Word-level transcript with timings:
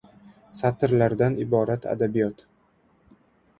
Satrlardan 0.59 1.37
iborat 1.45 1.87
adabiyot. 1.93 2.43